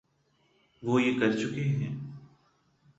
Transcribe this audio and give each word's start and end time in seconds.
وہ 0.83 1.01
یہ 1.01 1.19
کر 1.19 1.31
چکے 1.31 1.63
ہیں۔ 1.63 1.95